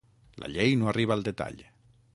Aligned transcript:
La 0.43 0.49
llei 0.55 0.73
no 0.79 0.89
arriba 0.93 1.17
al 1.19 1.23
detall. 1.29 1.63